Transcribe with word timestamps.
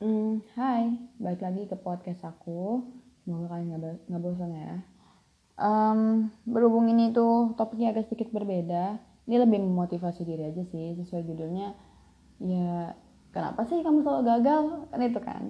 Hmm, 0.00 0.40
hai, 0.56 0.96
balik 1.20 1.44
lagi 1.44 1.68
ke 1.68 1.76
podcast 1.76 2.24
aku. 2.24 2.80
Semoga 3.20 3.52
kalian 3.52 3.68
nggak 3.68 3.82
bo- 3.84 4.02
nggak 4.08 4.22
bosan 4.24 4.52
ya. 4.56 4.72
Em, 5.60 6.00
berhubung 6.48 6.88
ini 6.88 7.12
tuh 7.12 7.52
topiknya 7.52 7.92
agak 7.92 8.08
sedikit 8.08 8.32
berbeda, 8.32 8.96
ini 9.28 9.36
lebih 9.36 9.60
memotivasi 9.60 10.24
diri 10.24 10.48
aja 10.48 10.64
sih, 10.72 10.96
sesuai 10.96 11.20
judulnya. 11.28 11.76
Ya, 12.40 12.96
kenapa 13.28 13.68
sih 13.68 13.84
kamu 13.84 14.00
selalu 14.00 14.22
gagal? 14.24 14.62
Kan 14.88 15.00
itu 15.04 15.20
kan. 15.20 15.42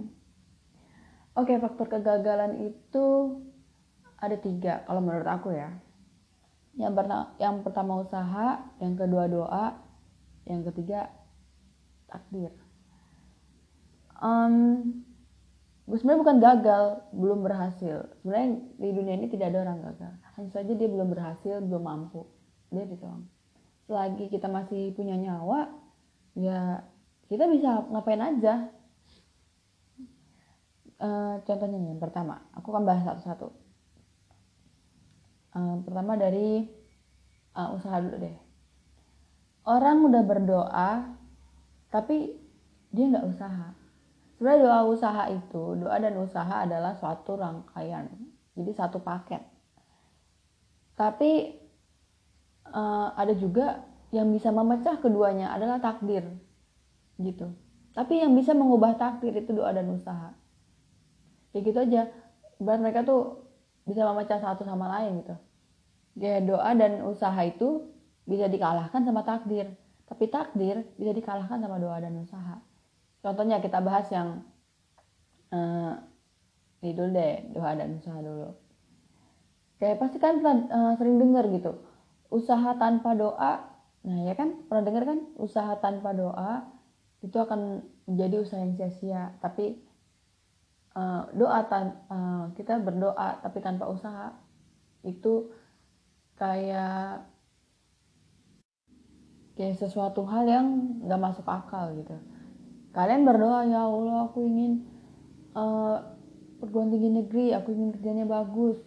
Oke, 1.38 1.54
faktor 1.62 1.86
kegagalan 1.86 2.74
itu 2.74 3.06
ada 4.18 4.34
tiga 4.34 4.82
kalau 4.82 4.98
menurut 4.98 5.30
aku 5.30 5.54
ya. 5.54 5.78
Yang 6.74 7.06
yang 7.38 7.62
pertama 7.62 8.02
usaha, 8.02 8.66
yang 8.82 8.98
kedua 8.98 9.30
doa, 9.30 9.78
yang 10.42 10.66
ketiga 10.66 11.06
takdir. 12.10 12.50
Um, 14.20 14.54
gue 15.88 15.96
sebenarnya 15.96 16.22
bukan 16.22 16.38
gagal, 16.38 16.84
belum 17.16 17.40
berhasil. 17.40 17.96
Sebenarnya 18.20 18.48
di 18.76 18.90
dunia 18.92 19.14
ini 19.16 19.26
tidak 19.32 19.50
ada 19.50 19.58
orang 19.64 19.78
gagal. 19.80 20.12
Hanya 20.36 20.50
saja 20.52 20.72
dia 20.76 20.88
belum 20.88 21.08
berhasil, 21.08 21.56
belum 21.64 21.82
mampu. 21.82 22.28
Dia 22.70 22.84
itu 22.84 22.94
doang. 23.00 23.26
Selagi 23.88 24.30
kita 24.30 24.46
masih 24.46 24.94
punya 24.94 25.18
nyawa, 25.18 25.72
ya 26.38 26.84
kita 27.26 27.48
bisa 27.50 27.90
ngapain 27.90 28.22
aja. 28.22 28.70
Uh, 31.00 31.40
contohnya 31.48 31.80
nih, 31.80 31.96
yang 31.96 32.02
pertama, 32.02 32.44
aku 32.52 32.70
akan 32.70 32.84
bahas 32.84 33.02
satu-satu. 33.08 33.48
Uh, 35.56 35.80
pertama 35.82 36.14
dari 36.14 36.68
uh, 37.56 37.72
usaha 37.74 37.98
dulu 37.98 38.20
deh. 38.20 38.36
Orang 39.64 40.06
udah 40.06 40.22
berdoa, 40.22 40.90
tapi 41.88 42.36
dia 42.92 43.04
nggak 43.10 43.26
usaha 43.26 43.79
sebenarnya 44.40 44.72
doa 44.72 44.80
usaha 44.88 45.28
itu 45.28 45.76
doa 45.76 46.00
dan 46.00 46.16
usaha 46.16 46.64
adalah 46.64 46.96
suatu 46.96 47.36
rangkaian. 47.36 48.08
Jadi 48.56 48.72
satu 48.72 48.96
paket. 49.04 49.44
Tapi 50.96 51.60
uh, 52.72 53.12
ada 53.20 53.36
juga 53.36 53.84
yang 54.16 54.32
bisa 54.32 54.48
memecah 54.48 54.96
keduanya 54.96 55.52
adalah 55.52 55.76
takdir 55.76 56.24
gitu. 57.20 57.52
Tapi 57.92 58.24
yang 58.24 58.32
bisa 58.32 58.56
mengubah 58.56 58.96
takdir 58.96 59.36
itu 59.36 59.52
doa 59.52 59.76
dan 59.76 59.92
usaha. 59.92 60.32
Ya 61.52 61.60
gitu 61.60 61.76
aja. 61.76 62.08
Berat 62.56 62.80
mereka 62.80 63.04
tuh 63.04 63.44
bisa 63.84 64.08
memecah 64.08 64.40
satu 64.40 64.64
sama 64.64 64.88
lain 64.88 65.20
gitu. 65.20 65.36
Ya 66.16 66.40
doa 66.40 66.72
dan 66.72 67.04
usaha 67.04 67.36
itu 67.44 67.92
bisa 68.24 68.48
dikalahkan 68.48 69.04
sama 69.04 69.20
takdir. 69.20 69.68
Tapi 70.08 70.32
takdir 70.32 70.88
bisa 70.96 71.12
dikalahkan 71.12 71.60
sama 71.60 71.76
doa 71.76 72.00
dan 72.00 72.16
usaha 72.16 72.69
Contohnya 73.20 73.60
kita 73.60 73.84
bahas 73.84 74.08
yang 74.08 74.44
uh, 75.52 75.92
ini 76.80 76.96
dulu 76.96 77.08
deh, 77.12 77.52
doa 77.52 77.76
dan 77.76 78.00
usaha 78.00 78.18
dulu. 78.20 78.48
Kayak 79.80 80.00
pasti 80.00 80.16
kan 80.20 80.40
pernah 80.40 80.56
uh, 80.68 80.92
sering 80.96 81.16
dengar 81.20 81.44
gitu, 81.48 81.72
usaha 82.32 82.76
tanpa 82.76 83.16
doa, 83.16 83.64
nah 84.04 84.18
ya 84.24 84.36
kan 84.36 84.64
pernah 84.68 84.84
dengar 84.84 85.04
kan, 85.08 85.18
usaha 85.40 85.72
tanpa 85.80 86.12
doa 86.12 86.68
itu 87.20 87.36
akan 87.36 87.84
menjadi 88.08 88.44
usaha 88.44 88.60
yang 88.60 88.76
sia-sia. 88.76 89.36
Tapi 89.40 89.76
uh, 90.96 91.28
doa 91.36 91.60
tan 91.68 91.96
uh, 92.08 92.44
kita 92.56 92.80
berdoa 92.80 93.40
tapi 93.44 93.58
tanpa 93.60 93.86
usaha 93.88 94.34
itu 95.04 95.52
kayak 96.36 97.24
kayak 99.56 99.76
sesuatu 99.76 100.24
hal 100.24 100.44
yang 100.48 100.66
nggak 101.04 101.20
masuk 101.20 101.44
akal 101.44 101.92
gitu 101.96 102.16
kalian 102.90 103.22
berdoa 103.22 103.66
ya 103.70 103.86
Allah 103.86 104.26
aku 104.26 104.46
ingin 104.46 104.82
uh, 105.54 106.02
perguruan 106.58 106.90
tinggi 106.90 107.10
negeri 107.10 107.46
aku 107.54 107.72
ingin 107.72 107.90
kerjanya 107.96 108.26
bagus. 108.26 108.78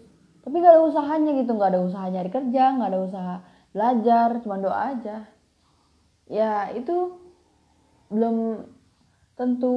Tapi 0.43 0.59
gak 0.59 0.75
ada 0.75 0.83
usahanya 0.83 1.31
gitu 1.39 1.55
nggak 1.55 1.71
ada 1.71 1.81
usaha 1.87 2.05
nyari 2.11 2.27
kerja 2.27 2.63
nggak 2.75 2.89
ada 2.91 2.99
usaha 2.99 3.35
belajar 3.71 4.27
cuma 4.43 4.59
doa 4.59 4.79
aja. 4.91 5.17
Ya 6.27 6.71
itu 6.75 7.19
belum 8.11 8.67
tentu 9.33 9.75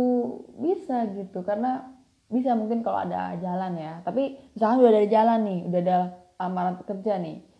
bisa 0.58 1.06
gitu 1.14 1.40
karena 1.46 1.94
bisa 2.26 2.58
mungkin 2.58 2.82
kalau 2.82 3.06
ada 3.06 3.38
jalan 3.38 3.78
ya. 3.78 4.02
Tapi 4.02 4.52
misalkan 4.58 4.82
udah 4.82 4.90
ada 4.90 5.06
jalan 5.06 5.38
nih 5.46 5.60
udah 5.70 5.80
ada 5.80 5.98
amaran 6.36 6.76
kerja 6.82 7.16
nih 7.22 7.55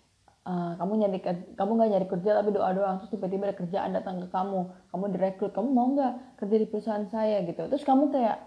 Uh, 0.47 0.79
kamu 0.79 1.03
nyari 1.03 1.19
kamu 1.59 1.71
nggak 1.75 1.91
nyari 1.91 2.07
kerja 2.07 2.31
tapi 2.39 2.55
doa 2.55 2.71
doang 2.71 3.03
terus 3.03 3.11
tiba-tiba 3.11 3.51
ada 3.51 3.59
kerjaan 3.59 3.91
datang 3.99 4.23
ke 4.23 4.31
kamu 4.31 4.71
kamu 4.95 5.05
direkrut 5.11 5.51
kamu 5.51 5.69
mau 5.75 5.91
nggak 5.91 6.39
kerja 6.39 6.57
di 6.63 6.67
perusahaan 6.71 7.07
saya 7.11 7.43
gitu. 7.43 7.67
Terus 7.67 7.83
kamu 7.83 8.15
kayak 8.15 8.39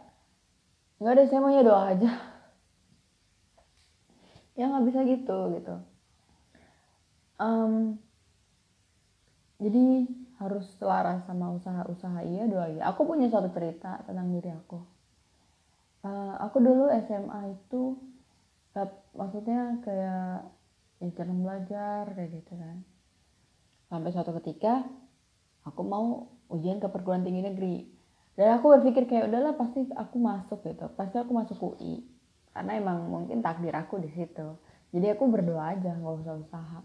nggak 1.03 1.11
ada 1.11 1.23
saya 1.27 1.39
maunya 1.43 1.63
doa 1.63 1.83
aja. 1.91 2.11
Ya 4.59 4.67
nggak 4.67 4.91
bisa 4.91 4.99
gitu 5.07 5.37
gitu. 5.55 5.75
Um, 7.39 7.95
jadi 9.55 10.03
harus 10.35 10.67
selaras 10.75 11.23
sama 11.27 11.55
usaha-usaha 11.55 12.27
iya 12.27 12.43
doa 12.43 12.67
iya. 12.67 12.83
Aku 12.91 13.07
punya 13.07 13.31
suatu 13.31 13.51
cerita 13.55 14.03
tentang 14.03 14.35
diri 14.35 14.51
aku. 14.51 14.83
Uh, 16.03 16.35
aku 16.43 16.63
dulu 16.63 16.91
SMA 17.07 17.55
itu 17.55 17.95
maksudnya 19.16 19.79
kayak 19.83 20.59
ya 20.99 21.07
jarang 21.15 21.39
belajar 21.39 22.11
kayak 22.11 22.43
gitu 22.43 22.53
kan. 22.59 22.83
Sampai 23.87 24.11
suatu 24.11 24.35
ketika 24.43 24.85
aku 25.63 25.81
mau 25.81 26.35
ujian 26.51 26.77
ke 26.83 26.87
perguruan 26.91 27.23
tinggi 27.23 27.41
negeri. 27.41 27.77
Dan 28.35 28.55
aku 28.55 28.71
berpikir 28.79 29.07
kayak 29.07 29.31
udahlah 29.31 29.55
pasti 29.55 29.83
aku 29.95 30.15
masuk 30.19 30.63
gitu. 30.63 30.87
Pasti 30.95 31.15
aku 31.19 31.31
masuk 31.35 31.57
UI 31.59 32.03
karena 32.55 32.75
emang 32.79 33.07
mungkin 33.07 33.39
takdir 33.39 33.75
aku 33.75 33.99
di 33.99 34.11
situ. 34.11 34.59
Jadi 34.91 35.07
aku 35.11 35.27
berdoa 35.27 35.75
aja 35.75 35.95
nggak 35.95 36.15
usah 36.23 36.33
usaha. 36.39 36.79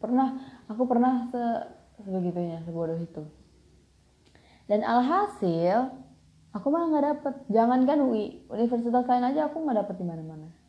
Pernah 0.00 0.28
aku 0.68 0.82
pernah 0.88 1.28
se 1.28 1.42
sebegitunya 2.02 2.60
sebodoh 2.64 2.96
itu. 2.96 3.24
Dan 4.68 4.84
alhasil 4.84 5.92
aku 6.52 6.66
malah 6.72 6.88
nggak 6.92 7.06
dapet. 7.08 7.34
Jangankan 7.52 7.98
UI 8.08 8.48
universitas 8.48 9.04
lain 9.04 9.24
aja 9.28 9.48
aku 9.48 9.60
nggak 9.64 9.84
dapet 9.84 9.96
di 10.00 10.04
mana-mana 10.04 10.61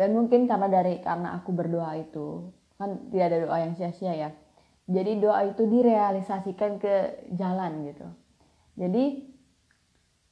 dan 0.00 0.16
mungkin 0.16 0.48
karena 0.48 0.72
dari 0.72 1.04
karena 1.04 1.36
aku 1.36 1.52
berdoa 1.52 1.92
itu 2.00 2.48
kan 2.80 3.12
tidak 3.12 3.26
ada 3.28 3.38
doa 3.44 3.56
yang 3.60 3.76
sia-sia 3.76 4.16
ya. 4.16 4.30
Jadi 4.88 5.20
doa 5.20 5.44
itu 5.44 5.68
direalisasikan 5.68 6.80
ke 6.80 7.28
jalan 7.36 7.84
gitu. 7.84 8.08
Jadi 8.80 9.28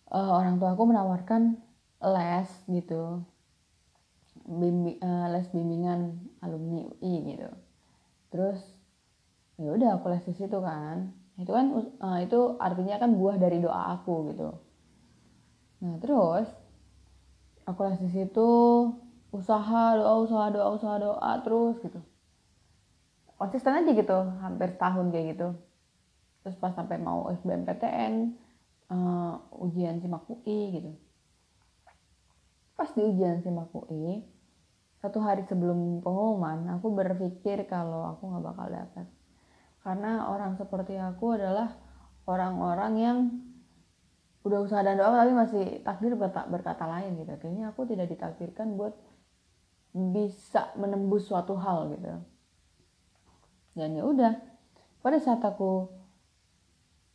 uh, 0.08 0.32
orang 0.32 0.56
tua 0.56 0.72
aku 0.72 0.88
menawarkan 0.88 1.60
les 2.00 2.48
gitu. 2.64 3.20
Bimbi, 4.48 4.96
uh, 5.04 5.28
les 5.36 5.44
bimbingan 5.52 6.16
alumni 6.40 6.88
UI 6.88 7.36
gitu. 7.36 7.52
Terus 8.32 8.56
ya 9.60 9.76
udah 9.76 10.00
aku 10.00 10.08
les 10.08 10.24
di 10.24 10.32
situ 10.32 10.56
kan. 10.64 11.12
Itu 11.36 11.52
kan 11.52 11.76
uh, 11.76 12.18
itu 12.24 12.56
artinya 12.56 12.96
kan 12.96 13.12
buah 13.20 13.36
dari 13.36 13.60
doa 13.60 14.00
aku 14.00 14.32
gitu. 14.32 14.48
Nah 15.84 16.00
terus 16.00 16.48
aku 17.68 17.84
les 17.84 18.00
di 18.00 18.10
situ 18.16 18.48
usaha 19.28 19.97
doa 19.97 20.15
usaha 20.25 20.47
doa 20.49 20.69
usaha 20.72 20.97
doa 20.97 21.31
terus 21.44 21.77
gitu. 21.84 22.00
Konsisten 23.39 23.75
aja 23.78 23.91
gitu 23.94 24.19
hampir 24.43 24.75
setahun 24.75 25.06
kayak 25.15 25.27
gitu. 25.37 25.49
Terus 26.43 26.56
pas 26.59 26.72
sampai 26.75 26.99
mau 26.99 27.28
SBMPTN 27.39 28.34
uh, 28.91 29.34
ujian 29.62 30.00
simak 30.00 30.27
UI 30.27 30.81
gitu. 30.81 30.91
Pas 32.75 32.89
di 32.94 33.03
ujian 33.05 33.44
simak 33.44 33.71
UI 33.75 34.25
satu 34.99 35.22
hari 35.22 35.47
sebelum 35.47 36.03
pengumuman 36.03 36.75
aku 36.75 36.91
berpikir 36.91 37.71
kalau 37.71 38.10
aku 38.10 38.34
nggak 38.34 38.45
bakal 38.50 38.66
dapat 38.66 39.06
karena 39.87 40.27
orang 40.27 40.59
seperti 40.59 40.99
aku 40.99 41.39
adalah 41.39 41.71
orang-orang 42.27 42.93
yang 42.99 43.19
udah 44.45 44.59
usaha 44.60 44.84
dan 44.84 45.01
doa 45.01 45.16
tapi 45.16 45.33
masih 45.33 45.65
takdir 45.81 46.13
berkata, 46.15 46.45
berkata 46.48 46.84
lain 46.84 47.16
gitu. 47.21 47.33
Kayaknya 47.41 47.65
aku 47.72 47.89
tidak 47.89 48.07
ditakdirkan 48.13 48.77
buat 48.77 48.95
bisa 49.92 50.72
menembus 50.76 51.26
suatu 51.28 51.56
hal 51.56 51.92
gitu. 51.96 52.12
Dan 53.78 53.94
ya 53.94 54.04
udah 54.04 54.32
pada 55.00 55.18
saat 55.22 55.40
aku 55.40 55.86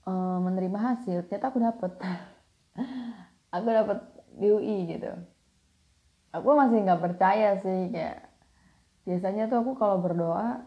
uh, 0.07 0.39
menerima 0.41 0.79
hasil 0.79 1.27
ternyata 1.27 1.47
aku 1.51 1.59
dapet. 1.59 1.91
Aku 3.53 3.69
dapet 3.69 4.01
di 4.33 4.49
UI 4.49 4.89
gitu. 4.89 5.13
Aku 6.33 6.57
masih 6.57 6.81
nggak 6.81 7.05
percaya 7.05 7.53
sih 7.61 7.93
kayak 7.93 8.33
biasanya 9.05 9.45
tuh 9.45 9.61
aku 9.61 9.77
kalau 9.77 10.01
berdoa 10.01 10.65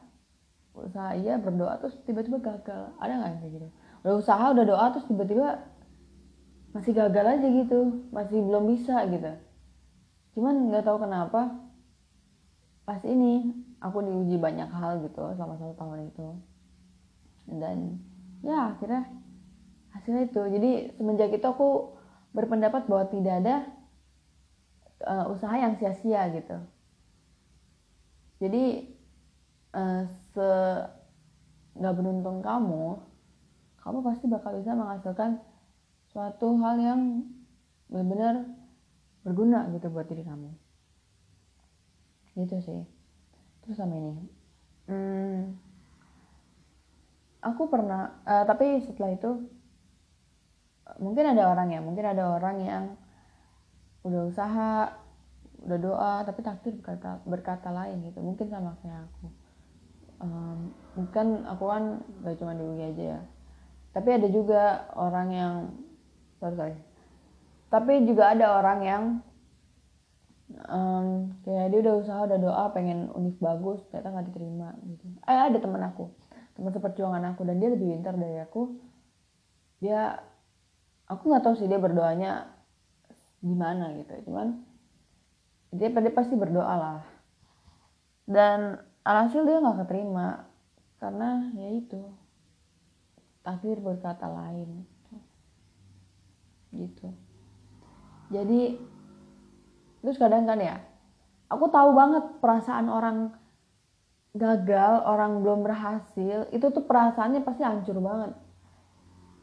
usaha 0.71 1.19
iya 1.19 1.35
berdoa 1.35 1.83
terus 1.83 1.99
tiba-tiba 2.07 2.39
gagal. 2.39 2.95
Ada 3.03 3.13
nggak 3.19 3.33
kayak 3.43 3.53
gitu? 3.59 3.69
Udah 4.07 4.15
usaha 4.23 4.45
udah 4.55 4.65
doa 4.71 4.87
terus 4.95 5.07
tiba-tiba 5.11 5.67
masih 6.71 6.95
gagal 6.95 7.27
aja 7.27 7.49
gitu. 7.51 8.07
Masih 8.15 8.39
belum 8.39 8.71
bisa 8.71 9.03
gitu. 9.11 9.33
Cuman 10.39 10.71
nggak 10.71 10.87
tahu 10.87 11.03
kenapa 11.03 11.66
pas 12.87 13.03
ini 13.03 13.51
aku 13.83 13.99
diuji 13.99 14.39
banyak 14.39 14.71
hal 14.71 15.03
gitu 15.03 15.35
selama 15.35 15.59
satu 15.59 15.75
tahun 15.75 16.09
itu. 16.09 16.29
Dan 17.51 17.99
ya 18.47 18.73
akhirnya 18.73 19.11
hasilnya 19.91 20.31
itu. 20.31 20.43
Jadi 20.55 20.71
semenjak 20.95 21.35
itu 21.35 21.47
aku 21.47 21.99
berpendapat 22.31 22.87
bahwa 22.87 23.11
tidak 23.11 23.35
ada 23.43 23.57
uh, 25.03 25.27
usaha 25.35 25.59
yang 25.59 25.75
sia-sia 25.77 26.31
gitu. 26.31 26.57
Jadi 28.39 28.95
uh, 29.75 30.07
se 30.33 30.49
nggak 31.77 31.95
beruntung 31.97 32.41
kamu 32.41 32.97
kamu 33.85 33.99
pasti 34.01 34.25
bakal 34.33 34.57
bisa 34.57 34.73
menghasilkan 34.73 35.45
suatu 36.09 36.57
hal 36.65 36.81
yang 36.81 37.01
benar-benar 37.93 38.49
berguna 39.21 39.69
gitu 39.77 39.93
buat 39.93 40.09
diri 40.09 40.25
kamu 40.25 40.51
gitu 42.37 42.57
sih. 42.61 42.81
Terus 43.65 43.77
sama 43.81 43.97
ini. 43.97 44.15
Hmm, 44.87 45.59
aku 47.43 47.67
pernah 47.67 48.23
uh, 48.23 48.45
tapi 48.47 48.79
setelah 48.85 49.17
itu 49.17 49.51
mungkin 51.03 51.35
ada 51.35 51.51
orang 51.51 51.75
ya 51.75 51.81
mungkin 51.83 52.07
ada 52.07 52.39
orang 52.39 52.57
yang 52.63 52.85
udah 54.07 54.31
usaha 54.31 54.95
udah 55.67 55.79
doa 55.83 56.13
tapi 56.23 56.47
takdir 56.47 56.79
berkata 56.79 57.19
berkata 57.27 57.69
lain 57.75 58.07
gitu. 58.07 58.23
Mungkin 58.23 58.47
sama 58.47 58.79
kayak 58.85 59.11
aku. 59.11 59.27
Um, 60.17 60.73
aku 61.45 61.65
kan 61.69 62.01
gak 62.25 62.37
cuma 62.41 62.57
di 62.57 62.65
UI 62.65 62.95
aja 62.95 63.05
ya. 63.19 63.21
Tapi 63.93 64.09
ada 64.13 64.29
juga 64.29 64.87
orang 64.95 65.29
yang 65.33 65.55
sorry 66.39 66.57
sorry. 66.57 66.77
Tapi 67.67 68.07
juga 68.07 68.33
ada 68.33 68.63
orang 68.63 68.81
yang 68.85 69.03
um, 70.71 71.35
kayak 71.43 71.75
dia 71.75 71.81
udah 71.83 71.95
usaha 71.99 72.21
udah 72.27 72.39
doa 72.39 72.65
pengen 72.71 73.11
unik 73.11 73.37
bagus 73.43 73.83
ternyata 73.91 74.15
nggak 74.15 74.27
diterima 74.31 74.69
gitu. 74.87 75.05
Eh 75.27 75.41
ada 75.51 75.59
teman 75.59 75.83
aku 75.83 76.11
teman 76.57 76.73
seperjuangan 76.73 77.37
aku 77.37 77.45
dan 77.45 77.61
dia 77.61 77.69
lebih 77.69 77.93
pintar 77.93 78.17
dari 78.17 78.41
aku. 78.41 78.81
Dia 79.85 80.17
aku 81.05 81.23
nggak 81.29 81.45
tahu 81.45 81.55
sih 81.61 81.69
dia 81.69 81.77
berdoanya 81.77 82.49
gimana 83.45 83.93
gitu. 84.01 84.33
Cuman 84.33 84.65
dia 85.77 85.93
pada 85.93 86.09
pasti 86.09 86.33
berdoa 86.33 86.75
lah. 86.81 87.01
Dan 88.25 88.81
alhasil 89.05 89.45
dia 89.45 89.61
nggak 89.61 89.85
keterima 89.85 90.49
karena 90.97 91.53
ya 91.61 91.69
itu 91.77 92.01
takdir 93.45 93.79
berkata 93.85 94.25
lain. 94.25 94.89
Gitu. 96.73 97.13
Jadi 98.33 98.81
terus 100.07 100.23
kadang 100.23 100.47
kan 100.47 100.63
ya 100.63 100.79
aku 101.51 101.67
tahu 101.67 101.91
banget 101.99 102.25
perasaan 102.39 102.87
orang 102.87 103.35
gagal 104.37 105.03
orang 105.09 105.41
belum 105.41 105.65
berhasil 105.65 106.47
itu 106.53 106.67
tuh 106.69 106.85
perasaannya 106.85 107.41
pasti 107.43 107.65
hancur 107.65 107.97
banget. 108.05 108.37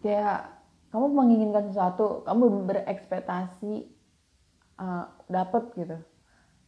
Kayak 0.05 0.53
kamu 0.93 1.05
menginginkan 1.09 1.73
sesuatu 1.73 2.21
kamu 2.23 2.69
berekspektasi 2.69 3.89
uh, 4.77 5.09
dapet 5.25 5.63
gitu. 5.73 5.97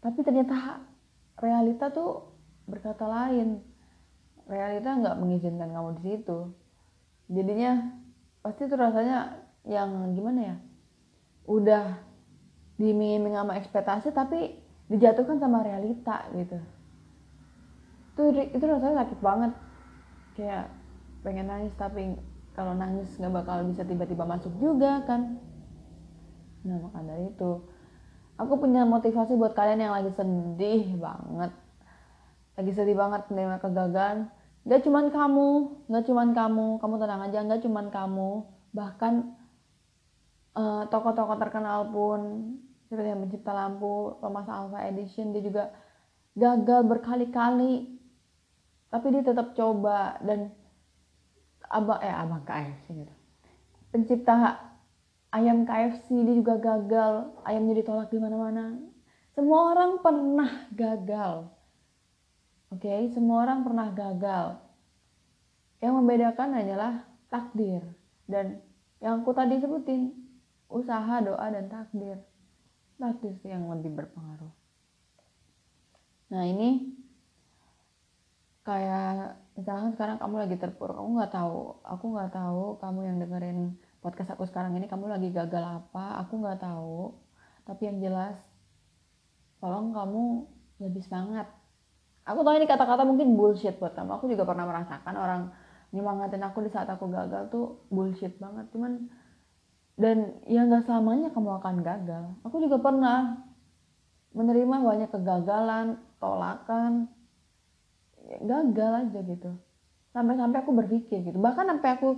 Tapi 0.01 0.19
ternyata 0.25 0.81
realita 1.38 1.94
tuh 1.94 2.33
berkata 2.65 3.06
lain. 3.06 3.62
Realita 4.50 4.97
nggak 4.97 5.18
mengizinkan 5.21 5.69
kamu 5.69 5.89
di 6.01 6.01
situ. 6.09 6.39
Jadinya 7.30 7.94
pasti 8.42 8.65
tuh 8.65 8.77
rasanya 8.77 9.45
yang 9.65 10.13
gimana 10.13 10.53
ya 10.53 10.56
udah 11.45 11.97
diiming-iming 12.75 13.36
sama 13.36 13.56
ekspektasi 13.60 14.12
tapi 14.12 14.60
dijatuhkan 14.92 15.39
sama 15.39 15.63
realita 15.63 16.27
gitu. 16.36 16.57
Itu 18.16 18.22
itu 18.31 18.63
rasanya 18.63 19.06
sakit 19.06 19.19
banget. 19.19 19.51
Kayak 20.36 20.72
pengen 21.24 21.48
nangis 21.48 21.74
tapi 21.80 22.16
kalau 22.56 22.75
nangis 22.75 23.12
nggak 23.19 23.33
bakal 23.44 23.63
bisa 23.68 23.83
tiba-tiba 23.83 24.24
masuk 24.27 24.51
juga 24.60 25.04
kan. 25.07 25.39
Nah 26.66 26.77
maka 26.81 27.00
dari 27.04 27.31
itu 27.31 27.51
aku 28.36 28.54
punya 28.60 28.83
motivasi 28.83 29.36
buat 29.36 29.56
kalian 29.56 29.83
yang 29.88 29.95
lagi 29.95 30.12
sedih 30.16 30.95
banget. 31.00 31.51
Lagi 32.56 32.71
sedih 32.71 32.95
banget 32.95 33.28
menerima 33.31 33.60
kegagalan. 33.60 34.31
Gak 34.66 34.81
cuman 34.81 35.13
kamu, 35.13 35.50
gak 35.94 36.10
cuman 36.10 36.33
kamu, 36.33 36.81
kamu 36.81 36.95
tenang 36.98 37.21
aja, 37.21 37.39
gak 37.45 37.62
cuman 37.62 37.94
kamu, 37.94 38.50
bahkan 38.74 39.38
uh, 40.56 40.84
tokoh-tokoh 40.90 41.38
terkenal 41.38 41.92
pun 41.92 42.22
seperti 42.88 43.12
yang 43.12 43.22
mencipta 43.22 43.52
lampu, 43.52 44.16
Thomas 44.24 44.48
Alva 44.50 44.88
Edison, 44.88 45.36
dia 45.36 45.44
juga 45.44 45.74
gagal 46.36 46.81
berkali-kali, 46.88 48.00
tapi 48.90 49.06
dia 49.12 49.24
tetap 49.25 49.54
coba 49.54 50.19
dan 50.24 50.52
abang 51.66 52.00
eh 52.00 52.13
abang 52.13 52.46
KFC 52.46 52.94
gitu, 52.94 53.16
pencipta 53.90 54.60
ayam 55.34 55.66
KFC 55.66 56.13
dia 56.24 56.36
juga 56.38 56.62
gagal, 56.62 57.36
ayamnya 57.44 57.81
ditolak 57.81 58.07
di 58.13 58.22
mana-mana. 58.22 58.80
Semua 59.36 59.75
orang 59.75 60.00
pernah 60.00 60.72
gagal 60.72 61.52
Oke, 62.74 62.92
okay? 62.92 63.07
semua 63.13 63.46
orang 63.48 63.63
pernah 63.63 63.88
gagal. 63.94 64.60
Yang 65.80 65.94
membedakan 66.02 66.50
hanyalah 66.60 66.94
takdir 67.30 67.86
dan 68.28 68.60
yang 69.00 69.22
aku 69.22 69.31
tadi 69.38 69.62
sebutin 69.62 70.12
usaha, 70.70 71.22
doa 71.22 71.46
dan 71.52 71.66
takdir. 71.72 72.18
Takdir 72.96 73.34
sih 73.44 73.52
yang 73.52 73.68
lebih 73.70 73.92
berpengaruh. 73.94 74.54
Nah 76.32 76.44
ini 76.48 76.96
kayak 78.66 79.38
misalkan 79.54 79.94
sekarang 79.94 80.18
kamu 80.18 80.36
lagi 80.48 80.56
terpuruk, 80.58 80.98
kamu 80.98 81.10
nggak 81.22 81.34
tahu, 81.38 81.80
aku 81.86 82.06
nggak 82.18 82.32
tahu 82.34 82.64
kamu 82.82 83.00
yang 83.06 83.18
dengerin 83.22 83.60
podcast 84.02 84.34
aku 84.34 84.50
sekarang 84.50 84.74
ini 84.78 84.90
kamu 84.90 85.06
lagi 85.10 85.30
gagal 85.30 85.86
apa, 85.86 86.22
aku 86.26 86.42
nggak 86.42 86.62
tahu. 86.62 87.14
Tapi 87.66 87.82
yang 87.90 87.98
jelas, 88.02 88.38
tolong 89.62 89.94
kamu 89.94 90.24
lebih 90.82 91.02
semangat 91.06 91.50
aku 92.26 92.42
tahu 92.42 92.56
ini 92.58 92.68
kata-kata 92.68 93.06
mungkin 93.06 93.38
bullshit 93.38 93.78
buat 93.78 93.94
kamu 93.94 94.18
aku 94.18 94.26
juga 94.34 94.44
pernah 94.44 94.66
merasakan 94.66 95.16
orang 95.16 95.42
nyemangatin 95.94 96.44
aku 96.44 96.66
di 96.66 96.74
saat 96.74 96.90
aku 96.90 97.08
gagal 97.08 97.48
tuh 97.54 97.86
bullshit 97.94 98.34
banget 98.42 98.66
cuman 98.74 99.08
dan 99.95 100.44
ya 100.44 100.68
nggak 100.68 100.83
selamanya 100.83 101.31
kamu 101.31 101.56
akan 101.63 101.75
gagal. 101.80 102.25
Aku 102.44 102.59
juga 102.59 102.83
pernah 102.83 103.39
menerima 104.36 104.75
banyak 104.83 105.09
kegagalan 105.12 105.95
tolakan. 106.19 107.07
Ya, 108.27 108.38
gagal 108.44 108.92
aja 109.07 109.19
gitu. 109.24 109.51
Sampai-sampai 110.12 110.59
aku 110.59 110.71
berpikir 110.75 111.24
gitu. 111.24 111.39
Bahkan 111.39 111.65
sampai 111.71 111.89
aku 111.95 112.09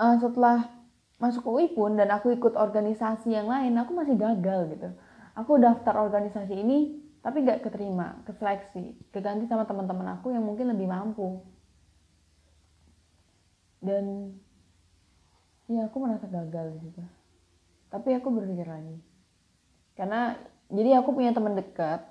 uh, 0.00 0.16
setelah 0.16 0.72
masuk 1.20 1.44
UI 1.44 1.74
pun 1.74 1.98
dan 1.98 2.08
aku 2.14 2.32
ikut 2.32 2.54
organisasi 2.54 3.34
yang 3.34 3.50
lain 3.50 3.76
aku 3.76 3.92
masih 3.92 4.16
gagal 4.16 4.72
gitu. 4.72 4.88
Aku 5.36 5.60
daftar 5.60 5.98
organisasi 6.00 6.56
ini 6.56 7.04
tapi 7.20 7.44
gak 7.44 7.68
keterima 7.68 8.24
keseleksi. 8.24 8.96
Keganti 9.12 9.44
sama 9.44 9.68
teman-teman 9.68 10.16
aku 10.16 10.32
yang 10.32 10.46
mungkin 10.46 10.72
lebih 10.72 10.88
mampu. 10.88 11.44
Dan 13.84 14.32
ya 15.68 15.86
aku 15.86 15.96
merasa 16.00 16.24
gagal 16.26 16.80
juga. 16.80 17.04
Tapi 17.92 18.16
aku 18.16 18.28
berpikir 18.32 18.68
lagi. 18.68 18.96
Karena 19.96 20.36
jadi 20.68 21.00
aku 21.00 21.12
punya 21.16 21.32
teman 21.32 21.56
dekat 21.56 22.04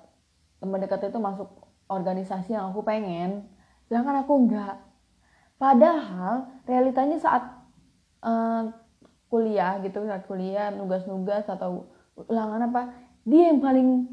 teman 0.58 0.82
dekat 0.82 1.06
itu 1.06 1.18
masuk 1.22 1.50
organisasi 1.86 2.54
yang 2.54 2.70
aku 2.70 2.82
pengen. 2.82 3.46
Sedangkan 3.86 4.22
aku 4.22 4.32
enggak. 4.46 4.82
Padahal 5.58 6.50
realitanya 6.66 7.18
saat 7.18 7.42
uh, 8.22 8.70
kuliah 9.28 9.76
gitu 9.84 10.06
saat 10.08 10.24
kuliah 10.24 10.72
nugas-nugas 10.72 11.44
atau 11.50 11.92
ulangan 12.16 12.72
apa 12.72 12.82
dia 13.28 13.52
yang 13.52 13.60
paling 13.60 14.06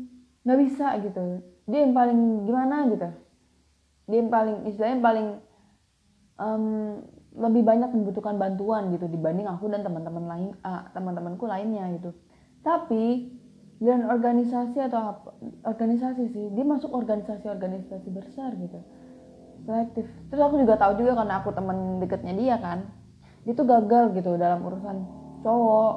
nggak 0.46 0.60
bisa 0.66 0.98
gitu. 1.02 1.42
Dia 1.66 1.86
yang 1.86 1.94
paling 1.98 2.46
gimana 2.46 2.86
gitu. 2.90 3.10
Dia 4.06 4.18
yang 4.22 4.30
paling 4.30 4.58
istilahnya 4.70 5.00
paling 5.02 5.28
um, 6.38 6.66
lebih 7.36 7.68
banyak 7.68 7.92
membutuhkan 7.92 8.40
bantuan 8.40 8.96
gitu 8.96 9.12
dibanding 9.12 9.46
aku 9.46 9.68
dan 9.68 9.84
teman-teman 9.84 10.26
lain 10.26 10.50
uh, 10.64 10.88
teman-temanku 10.96 11.44
lainnya 11.44 11.92
gitu. 12.00 12.16
Tapi 12.64 13.36
dan 13.84 14.08
organisasi 14.08 14.80
atau 14.88 15.12
apa 15.12 15.30
organisasi 15.68 16.32
sih 16.32 16.46
dia 16.56 16.64
masuk 16.64 16.96
organisasi-organisasi 16.96 18.08
besar 18.16 18.56
gitu. 18.56 18.80
Selektif. 19.68 20.08
Terus 20.32 20.42
aku 20.42 20.64
juga 20.64 20.80
tahu 20.80 20.96
juga 21.04 21.20
karena 21.20 21.44
aku 21.44 21.50
teman 21.52 22.00
deketnya 22.00 22.34
dia 22.40 22.56
kan 22.56 22.88
dia 23.44 23.54
tuh 23.54 23.68
gagal 23.68 24.16
gitu 24.16 24.40
dalam 24.40 24.64
urusan 24.64 24.98
cowok 25.44 25.94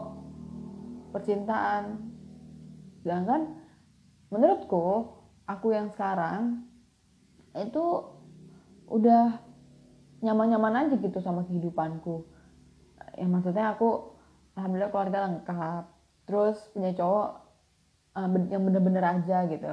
percintaan. 1.14 2.12
Sedangkan 3.06 3.56
menurutku 4.28 5.16
aku 5.46 5.72
yang 5.72 5.88
sekarang 5.94 6.66
itu 7.56 8.04
udah 8.90 9.47
nyaman-nyaman 10.18 10.86
aja 10.86 10.94
gitu 10.98 11.18
sama 11.22 11.46
kehidupanku. 11.46 12.26
Ya 13.14 13.26
maksudnya 13.26 13.74
aku 13.74 14.18
alhamdulillah 14.58 14.90
keluarga 14.90 15.18
lengkap. 15.30 15.84
Terus 16.26 16.58
punya 16.74 16.92
cowok 16.92 17.28
uh, 18.18 18.28
yang 18.50 18.62
bener-bener 18.66 19.04
aja 19.04 19.46
gitu. 19.46 19.72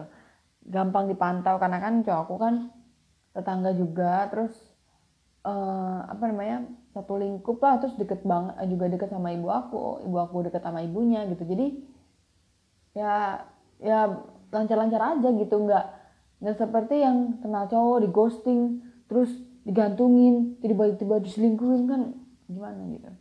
Gampang 0.65 1.09
dipantau 1.09 1.57
karena 1.57 1.77
kan 1.81 2.05
cowokku 2.05 2.35
kan 2.37 2.55
tetangga 3.33 3.73
juga. 3.73 4.29
Terus 4.29 4.53
uh, 5.45 6.05
apa 6.05 6.23
namanya 6.29 6.69
satu 6.93 7.17
lingkup 7.17 7.57
lah. 7.61 7.81
Terus 7.81 7.97
deket 7.97 8.21
banget 8.21 8.55
juga 8.69 8.85
deket 8.89 9.09
sama 9.09 9.33
ibu 9.33 9.49
aku. 9.49 10.05
Ibu 10.05 10.17
aku 10.29 10.35
deket 10.49 10.61
sama 10.61 10.85
ibunya 10.85 11.25
gitu. 11.25 11.43
Jadi 11.45 11.67
ya 12.95 13.41
ya 13.81 14.13
lancar-lancar 14.53 15.17
aja 15.17 15.29
gitu. 15.33 15.55
Nggak 15.57 15.85
nggak 16.39 16.57
seperti 16.61 17.01
yang 17.01 17.41
kenal 17.41 17.65
cowok 17.65 17.97
di 18.05 18.09
ghosting. 18.13 18.61
Terus 19.05 19.54
digantungin 19.65 20.61
tiba-tiba 20.61 21.17
diselingkuhin 21.19 21.89
kan 21.89 22.01
gimana 22.45 22.81
gitu? 22.93 23.11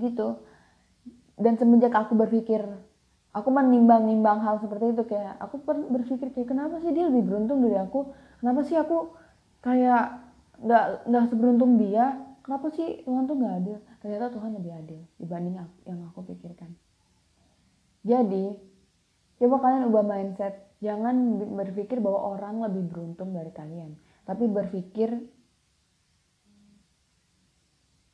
Gitu. 0.00 0.28
Dan 1.38 1.54
semenjak 1.60 1.92
aku 1.94 2.16
berpikir 2.18 2.64
aku 3.36 3.48
menimbang-nimbang 3.52 4.40
hal 4.42 4.58
seperti 4.58 4.96
itu 4.96 5.04
kayak 5.04 5.36
aku 5.38 5.60
berpikir 5.68 6.32
kayak 6.32 6.48
kenapa 6.48 6.80
sih 6.80 6.90
dia 6.90 7.06
lebih 7.06 7.28
beruntung 7.28 7.60
dari 7.60 7.76
aku? 7.76 8.10
Kenapa 8.40 8.60
sih 8.64 8.74
aku 8.74 9.12
kayak 9.60 10.24
nggak 10.64 10.84
nggak 11.06 11.24
seberuntung 11.30 11.76
dia? 11.76 12.18
Kenapa 12.42 12.72
sih 12.72 13.04
Tuhan 13.04 13.28
tuh 13.28 13.36
nggak 13.36 13.54
adil? 13.60 13.78
Ternyata 14.00 14.32
Tuhan 14.32 14.50
lebih 14.56 14.72
adil 14.72 15.00
dibanding 15.20 15.56
aku, 15.60 15.76
yang 15.84 16.00
aku 16.08 16.20
pikirkan. 16.32 16.72
Jadi 18.02 18.56
coba 19.38 19.56
kalian 19.60 19.92
ubah 19.92 20.04
mindset. 20.08 20.72
Jangan 20.78 21.42
berpikir 21.58 21.98
bahwa 21.98 22.38
orang 22.38 22.62
lebih 22.62 22.86
beruntung 22.88 23.34
dari 23.34 23.50
kalian 23.50 23.98
tapi 24.28 24.44
berpikir 24.44 25.08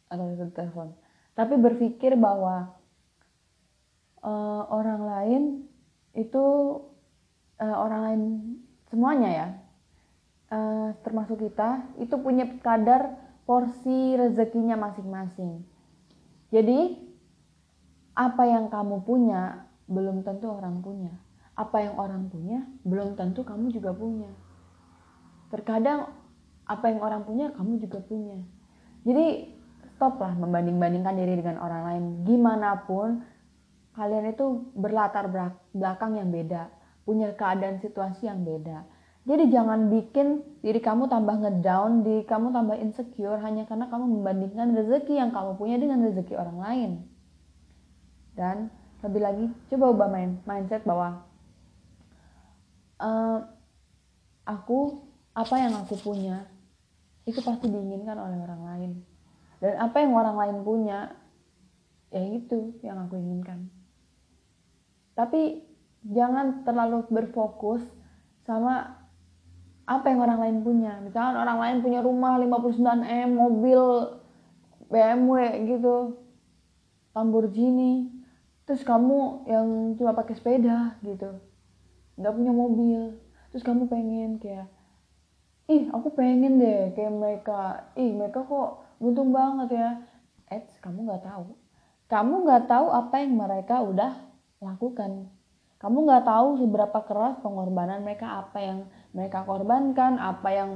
atau 0.06 0.30
itu 0.30 0.46
telepon 0.54 0.94
tapi 1.34 1.58
berpikir 1.58 2.14
bahwa 2.14 2.78
uh, 4.22 4.62
orang 4.70 5.02
lain 5.02 5.42
itu 6.14 6.44
uh, 7.58 7.76
orang 7.82 8.00
lain 8.06 8.22
semuanya 8.86 9.30
ya 9.34 9.48
uh, 10.54 10.94
termasuk 11.02 11.42
kita 11.42 11.82
itu 11.98 12.14
punya 12.22 12.46
kadar 12.62 13.18
porsi 13.44 14.16
rezekinya 14.16 14.76
masing-masing. 14.76 15.64
Jadi, 16.48 16.96
apa 18.16 18.42
yang 18.48 18.72
kamu 18.72 19.04
punya 19.04 19.68
belum 19.84 20.24
tentu 20.24 20.48
orang 20.48 20.80
punya. 20.80 21.12
Apa 21.54 21.86
yang 21.86 21.94
orang 22.00 22.26
punya 22.32 22.66
belum 22.82 23.14
tentu 23.14 23.44
kamu 23.46 23.70
juga 23.70 23.94
punya. 23.94 24.30
Terkadang 25.54 26.10
apa 26.66 26.84
yang 26.90 26.98
orang 26.98 27.22
punya 27.22 27.54
kamu 27.54 27.78
juga 27.86 28.02
punya. 28.02 28.42
Jadi 29.06 29.54
stoplah 29.94 30.34
membanding-bandingkan 30.34 31.14
diri 31.14 31.38
dengan 31.38 31.62
orang 31.62 31.82
lain. 31.86 32.04
Gimana 32.26 32.82
pun 32.82 33.22
kalian 33.94 34.34
itu 34.34 34.74
berlatar 34.74 35.30
belakang 35.70 36.18
yang 36.18 36.34
beda, 36.34 36.66
punya 37.06 37.30
keadaan 37.38 37.78
situasi 37.78 38.26
yang 38.26 38.42
beda 38.42 38.82
jadi 39.24 39.48
jangan 39.48 39.88
bikin 39.88 40.44
diri 40.60 40.84
kamu 40.84 41.08
tambah 41.08 41.40
ngedown, 41.40 42.04
diri 42.04 42.28
kamu 42.28 42.52
tambah 42.52 42.76
insecure 42.76 43.40
hanya 43.40 43.64
karena 43.64 43.88
kamu 43.88 44.20
membandingkan 44.20 44.76
rezeki 44.76 45.16
yang 45.16 45.32
kamu 45.32 45.56
punya 45.56 45.80
dengan 45.80 46.04
rezeki 46.04 46.36
orang 46.36 46.58
lain. 46.60 46.90
Dan 48.36 48.68
lebih 49.00 49.20
lagi, 49.24 49.46
coba 49.72 49.84
ubah 49.96 50.08
main 50.12 50.30
mindset 50.44 50.84
bahwa 50.84 51.24
uh, 53.00 53.48
aku 54.44 55.00
apa 55.34 55.54
yang 55.58 55.74
aku 55.74 55.98
punya 55.98 56.46
itu 57.26 57.42
pasti 57.42 57.66
diinginkan 57.66 58.14
oleh 58.14 58.38
orang 58.38 58.62
lain. 58.62 58.92
Dan 59.58 59.80
apa 59.80 60.02
yang 60.02 60.12
orang 60.14 60.36
lain 60.36 60.56
punya, 60.62 61.10
ya 62.12 62.22
itu 62.22 62.78
yang 62.84 63.00
aku 63.02 63.16
inginkan. 63.18 63.72
Tapi 65.16 65.64
jangan 66.04 66.62
terlalu 66.68 67.08
berfokus 67.08 67.80
sama 68.44 69.04
apa 69.84 70.08
yang 70.08 70.20
orang 70.24 70.40
lain 70.40 70.58
punya 70.64 70.96
misalkan 71.04 71.36
orang 71.36 71.60
lain 71.60 71.76
punya 71.84 72.00
rumah 72.00 72.40
59M 72.40 73.36
mobil 73.36 73.80
BMW 74.88 75.64
gitu 75.68 76.24
Lamborghini 77.12 78.08
terus 78.64 78.80
kamu 78.80 79.44
yang 79.44 79.68
cuma 80.00 80.16
pakai 80.16 80.40
sepeda 80.40 80.96
gitu 81.04 81.36
nggak 82.16 82.32
punya 82.32 82.52
mobil 82.52 83.00
terus 83.52 83.60
kamu 83.60 83.84
pengen 83.92 84.40
kayak 84.40 84.72
ih 85.64 85.88
aku 85.88 86.12
pengen 86.12 86.60
deh 86.60 86.92
kayak 86.92 87.14
mereka. 87.14 87.88
Ih 87.96 88.12
mereka 88.12 88.44
kok 88.44 88.84
buntung 89.00 89.32
banget 89.32 89.68
ya. 89.80 89.90
Eh 90.52 90.62
kamu 90.84 91.08
nggak 91.08 91.24
tahu. 91.24 91.56
Kamu 92.08 92.34
nggak 92.44 92.64
tahu 92.68 92.86
apa 92.92 93.14
yang 93.24 93.32
mereka 93.40 93.80
udah 93.80 94.12
lakukan. 94.60 95.32
Kamu 95.80 95.98
nggak 96.08 96.24
tahu 96.24 96.48
seberapa 96.60 96.98
keras 97.04 97.40
pengorbanan 97.44 98.04
mereka 98.04 98.44
apa 98.44 98.58
yang 98.60 98.78
mereka 99.12 99.44
korbankan, 99.44 100.16
apa 100.16 100.48
yang 100.52 100.70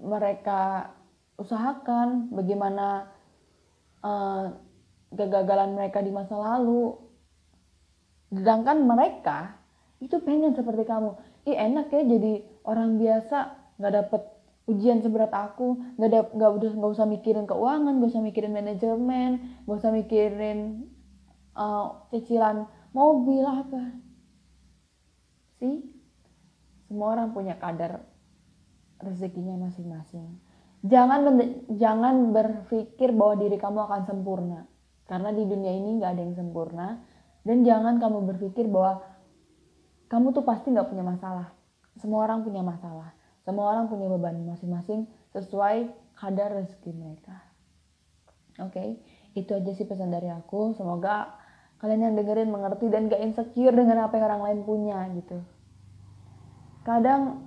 mereka 0.00 0.92
usahakan, 1.36 2.32
bagaimana 2.32 3.08
uh, 4.04 4.52
kegagalan 5.12 5.76
mereka 5.76 6.00
di 6.04 6.12
masa 6.12 6.36
lalu. 6.36 6.96
Sedangkan 8.32 8.84
mereka 8.84 9.60
itu 10.00 10.20
pengen 10.20 10.52
seperti 10.52 10.84
kamu. 10.84 11.16
Ih 11.44 11.56
enak 11.56 11.92
ya 11.92 12.02
jadi 12.04 12.34
orang 12.64 12.96
biasa 12.96 13.63
nggak 13.78 13.92
dapet 13.92 14.22
ujian 14.64 15.04
seberat 15.04 15.32
aku, 15.32 15.76
nggak 16.00 16.08
ada 16.08 16.20
nggak 16.32 16.50
udah 16.56 16.70
nggak 16.72 16.92
usah 16.96 17.06
mikirin 17.08 17.44
keuangan, 17.44 18.00
nggak 18.00 18.10
usah 18.10 18.24
mikirin 18.24 18.52
manajemen, 18.56 19.30
nggak 19.68 19.76
usah 19.76 19.92
mikirin 19.92 20.88
uh, 21.52 22.08
cicilan 22.08 22.64
mobil 22.96 23.44
apa. 23.44 23.82
Sih, 25.60 25.84
semua 26.88 27.12
orang 27.18 27.36
punya 27.36 27.60
kadar 27.60 28.06
rezekinya 29.02 29.58
masing-masing. 29.68 30.40
Jangan 30.84 31.24
jangan 31.72 32.32
berpikir 32.32 33.12
bahwa 33.16 33.34
diri 33.40 33.56
kamu 33.56 33.78
akan 33.88 34.02
sempurna. 34.04 34.68
Karena 35.04 35.32
di 35.32 35.44
dunia 35.44 35.72
ini 35.72 36.00
nggak 36.00 36.10
ada 36.12 36.22
yang 36.24 36.36
sempurna. 36.36 37.00
Dan 37.44 37.64
jangan 37.64 38.00
kamu 38.00 38.24
berpikir 38.32 38.68
bahwa 38.68 39.04
kamu 40.08 40.32
tuh 40.32 40.44
pasti 40.44 40.72
nggak 40.72 40.88
punya 40.88 41.04
masalah. 41.04 41.52
Semua 42.00 42.24
orang 42.28 42.44
punya 42.44 42.60
masalah. 42.60 43.16
Semua 43.44 43.76
orang 43.76 43.92
punya 43.92 44.08
beban 44.08 44.40
masing-masing 44.48 45.04
sesuai 45.36 45.92
kadar 46.16 46.56
rezeki 46.56 46.90
mereka. 46.96 47.36
Oke, 48.62 48.72
okay? 48.72 48.88
itu 49.36 49.50
aja 49.52 49.70
sih 49.76 49.84
pesan 49.84 50.10
dari 50.10 50.32
aku. 50.32 50.72
Semoga 50.74 51.36
kalian 51.84 52.00
yang 52.00 52.14
dengerin 52.16 52.48
mengerti 52.48 52.88
dan 52.88 53.12
gak 53.12 53.20
insecure 53.20 53.76
dengan 53.76 54.08
apa 54.08 54.16
yang 54.16 54.24
orang 54.32 54.42
lain 54.48 54.60
punya 54.64 55.04
gitu 55.20 55.44
kadang 56.84 57.44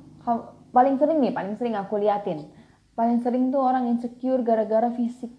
paling 0.74 0.98
sering 0.98 1.18
nih 1.22 1.34
paling 1.34 1.54
sering 1.56 1.78
aku 1.78 2.02
liatin 2.02 2.50
paling 2.98 3.22
sering 3.22 3.54
tuh 3.54 3.62
orang 3.62 3.90
insecure 3.90 4.42
gara-gara 4.42 4.90
fisik 4.94 5.34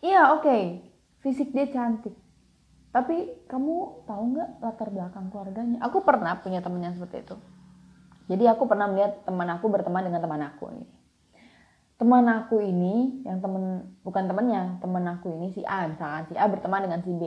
iya 0.00 0.36
oke 0.36 0.44
okay, 0.44 0.62
fisik 1.20 1.52
dia 1.56 1.68
cantik 1.68 2.12
tapi 2.90 3.32
kamu 3.48 4.04
tahu 4.08 4.22
nggak 4.36 4.50
latar 4.64 4.88
belakang 4.92 5.28
keluarganya 5.28 5.78
aku 5.84 6.04
pernah 6.04 6.40
punya 6.40 6.64
temen 6.64 6.84
yang 6.84 6.96
seperti 6.96 7.24
itu 7.24 7.36
jadi 8.30 8.56
aku 8.56 8.64
pernah 8.64 8.88
melihat 8.88 9.24
teman 9.28 9.48
aku 9.52 9.66
berteman 9.68 10.04
dengan 10.06 10.20
teman 10.20 10.42
aku 10.42 10.64
ini. 10.72 10.86
Teman 11.94 12.26
aku 12.26 12.56
ini 12.58 13.22
yang 13.22 13.38
temen 13.38 13.94
bukan 14.02 14.24
temennya 14.26 14.82
teman 14.82 15.04
aku 15.06 15.30
ini 15.30 15.54
si 15.54 15.62
A 15.62 15.86
misalkan 15.86 16.26
si 16.26 16.34
A 16.34 16.44
berteman 16.50 16.84
dengan 16.84 17.00
si 17.04 17.12
B. 17.14 17.22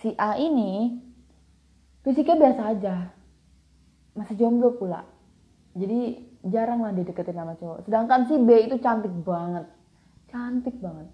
Si 0.00 0.10
A 0.16 0.40
ini 0.40 0.98
fisiknya 2.02 2.38
biasa 2.38 2.62
aja 2.74 2.96
masih 4.16 4.36
jomblo 4.38 4.78
pula. 4.78 5.04
Jadi 5.76 6.30
jarang 6.48 6.80
lah 6.80 6.96
dideketin 6.96 7.36
sama 7.36 7.54
cowok. 7.60 7.86
Sedangkan 7.86 8.26
si 8.26 8.40
B 8.40 8.66
itu 8.66 8.80
cantik 8.80 9.12
banget 9.22 9.68
cantik 10.32 10.76
banget. 10.80 11.08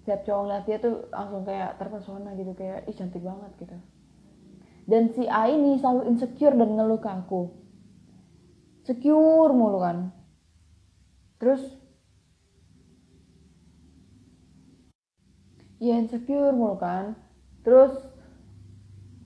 Setiap 0.00 0.24
cowok 0.24 0.42
ngeliat 0.48 0.64
dia 0.64 0.78
tuh 0.80 0.94
langsung 1.12 1.44
kayak 1.44 1.76
terpesona 1.76 2.32
gitu 2.40 2.52
kayak 2.56 2.88
ih 2.88 2.96
cantik 2.96 3.20
banget 3.20 3.52
gitu 3.60 3.76
dan 4.88 5.12
si 5.12 5.28
A 5.28 5.52
ini 5.52 5.76
selalu 5.76 6.08
insecure 6.08 6.56
dan 6.56 6.72
ngeluh 6.72 6.96
ke 6.96 7.12
aku. 7.12 7.52
Secure 8.88 9.52
mulu 9.52 9.84
kan. 9.84 10.08
Terus 11.36 11.60
ya 15.76 16.00
insecure 16.00 16.56
mulu 16.56 16.80
kan. 16.80 17.12
Terus 17.60 17.92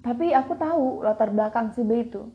tapi 0.02 0.34
aku 0.34 0.58
tahu 0.58 1.06
latar 1.06 1.30
belakang 1.30 1.70
si 1.70 1.86
B 1.86 2.10
itu. 2.10 2.26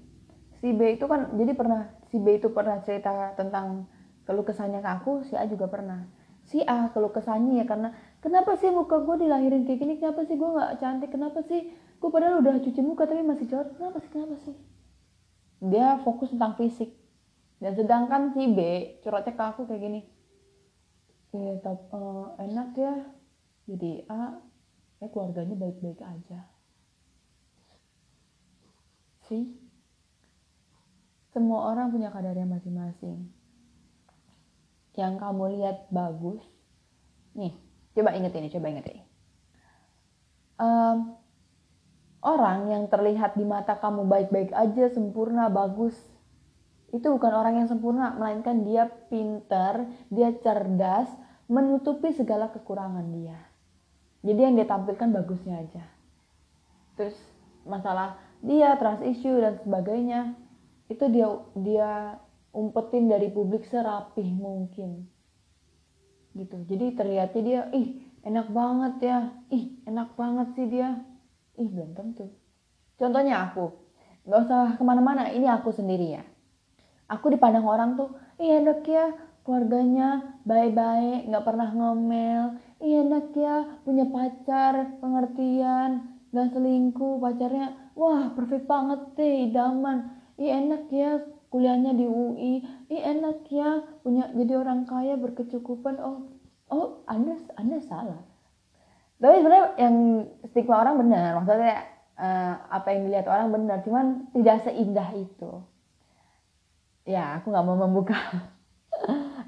Si 0.63 0.72
B 0.72 0.96
itu 0.96 1.03
kan 1.03 1.36
jadi 1.36 1.51
pernah 1.51 1.91
si 2.07 2.24
B 2.24 2.39
itu 2.39 2.48
pernah 2.55 2.79
cerita 2.79 3.36
tentang 3.36 3.91
keluh 4.24 4.48
kesahnya 4.48 4.79
ke 4.79 4.89
aku 5.03 5.27
si 5.27 5.36
A 5.36 5.43
juga 5.51 5.67
pernah. 5.67 6.07
Si 6.48 6.63
A 6.63 6.96
keluh 6.96 7.12
kesahnya 7.12 7.60
ya 7.60 7.65
karena 7.67 7.91
kenapa 8.24 8.55
sih 8.55 8.72
muka 8.72 9.03
gue 9.03 9.27
dilahirin 9.27 9.67
kayak 9.67 9.84
gini? 9.84 9.93
Kenapa 10.00 10.24
sih 10.24 10.39
gue 10.39 10.48
nggak 10.48 10.79
cantik? 10.79 11.12
Kenapa 11.12 11.43
sih 11.43 11.75
gue 11.98 12.10
padahal 12.10 12.39
udah 12.42 12.62
cuci 12.62 12.82
muka 12.86 13.10
tapi 13.10 13.25
masih 13.25 13.50
jorok? 13.50 13.74
Kenapa 13.75 13.98
sih? 14.01 14.12
Kenapa 14.13 14.36
sih? 14.42 14.56
Dia 15.62 15.98
fokus 16.06 16.30
tentang 16.34 16.54
fisik. 16.58 16.94
Dan 17.58 17.74
sedangkan 17.74 18.38
si 18.38 18.46
B 18.54 18.60
curhatnya 19.01 19.34
ke 19.34 19.44
aku 19.44 19.66
kayak 19.66 19.82
gini. 19.82 20.01
Ya 21.34 21.58
tapi 21.62 21.84
uh, 21.94 22.38
enak 22.38 22.70
ya. 22.77 22.94
Jadi 23.68 24.06
A 24.08 24.38
ya 25.01 25.08
keluarganya 25.10 25.58
baik-baik 25.58 26.00
aja. 26.01 26.46
Sih 29.25 29.58
semua 31.34 31.70
orang 31.70 31.94
punya 31.94 32.10
kadarnya 32.10 32.50
masing-masing. 32.50 33.30
yang 34.98 35.22
kamu 35.22 35.62
lihat 35.62 35.86
bagus. 35.94 36.42
Nih 37.38 37.54
coba 37.94 38.18
inget 38.18 38.34
ini 38.34 38.50
coba 38.50 38.74
inget 38.74 38.86
ini 38.89 39.08
um, 40.62 41.18
orang 42.27 42.67
yang 42.67 42.84
terlihat 42.91 43.39
di 43.39 43.48
mata 43.48 43.79
kamu 43.79 44.03
baik-baik 44.03 44.51
aja 44.51 44.91
sempurna 44.91 45.48
bagus 45.48 45.96
itu 46.91 47.07
bukan 47.07 47.31
orang 47.36 47.63
yang 47.63 47.67
sempurna 47.67 48.15
melainkan 48.15 48.63
dia 48.67 48.88
pintar 49.07 49.88
dia 50.12 50.31
cerdas 50.39 51.07
menutupi 51.48 52.12
segala 52.12 52.51
kekurangan 52.51 53.07
dia. 53.12 53.39
Jadi 54.24 54.39
yang 54.39 54.55
dia 54.60 54.67
tampilkan 54.67 55.12
bagusnya 55.12 55.63
aja. 55.63 55.84
Terus 57.00 57.15
masalah 57.63 58.19
dia 58.43 58.75
trust 58.79 59.03
issue 59.03 59.36
dan 59.39 59.60
sebagainya 59.63 60.36
itu 60.88 61.07
dia 61.12 61.27
dia 61.60 61.91
umpetin 62.55 63.12
dari 63.12 63.31
publik 63.31 63.67
serapih 63.67 64.27
mungkin. 64.36 65.07
Gitu. 66.36 66.57
Jadi 66.67 66.86
terlihatnya 66.96 67.41
dia 67.43 67.62
ih 67.75 67.88
enak 68.24 68.48
banget 68.51 68.93
ya. 69.03 69.19
Ih 69.51 69.75
enak 69.88 70.15
banget 70.15 70.48
sih 70.55 70.67
dia 70.72 71.03
ih 71.58 71.70
belum 71.70 71.98
tentu 71.98 72.30
contohnya 72.98 73.50
aku. 73.50 73.88
Nggak 74.28 74.42
usah 74.44 74.76
ke 74.76 74.84
mana-mana 74.84 75.32
ini 75.32 75.48
aku 75.48 75.72
sendiri 75.72 76.20
ya. 76.20 76.24
Aku 77.08 77.32
dipandang 77.32 77.64
orang 77.64 77.96
tuh 77.96 78.12
ih 78.42 78.60
enak 78.60 78.84
ya 78.84 79.16
keluarganya 79.48 80.36
baik-baik 80.44 81.32
nggak 81.32 81.46
pernah 81.48 81.70
ngomel. 81.72 82.60
Ih 82.84 83.08
enak 83.08 83.32
ya 83.32 83.80
punya 83.88 84.06
pacar 84.12 85.00
pengertian 85.00 86.20
nggak 86.36 86.52
selingkuh 86.52 87.24
pacarnya 87.24 87.72
wah 87.96 88.36
perfect 88.36 88.68
banget 88.68 89.00
deh 89.16 89.48
idaman. 89.48 90.12
Ih 90.36 90.52
enak 90.52 90.92
ya 90.92 91.24
kuliahnya 91.48 91.96
di 91.96 92.04
UI 92.04 92.60
ih 92.92 93.02
enak 93.02 93.48
ya 93.48 93.80
punya 94.04 94.28
jadi 94.36 94.60
orang 94.60 94.84
kaya 94.84 95.16
berkecukupan. 95.16 95.96
Oh 96.04 96.28
oh 96.68 97.08
anda 97.08 97.40
anda 97.56 97.80
salah 97.80 98.20
tapi 99.18 99.42
sebenarnya 99.42 99.68
yang 99.82 99.96
stigma 100.54 100.78
orang 100.78 100.96
benar 101.02 101.42
maksudnya 101.42 101.98
uh, 102.18 102.54
apa 102.70 102.88
yang 102.94 103.10
dilihat 103.10 103.28
orang 103.30 103.54
benar 103.54 103.78
cuman 103.86 104.30
tidak 104.34 104.66
seindah 104.66 105.10
itu. 105.16 105.52
Ya 107.08 107.40
aku 107.40 107.54
nggak 107.54 107.66
mau 107.66 107.78
membuka. 107.78 108.18